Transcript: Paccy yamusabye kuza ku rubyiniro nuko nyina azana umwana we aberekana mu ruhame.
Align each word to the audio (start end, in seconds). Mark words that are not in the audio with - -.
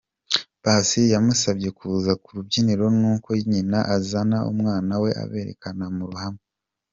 Paccy 0.63 1.01
yamusabye 1.13 1.69
kuza 1.77 2.11
ku 2.23 2.29
rubyiniro 2.35 2.85
nuko 2.99 3.29
nyina 3.51 3.79
azana 3.95 4.37
umwana 4.51 4.93
we 5.03 5.09
aberekana 5.23 5.85
mu 5.97 6.05
ruhame. 6.11 6.41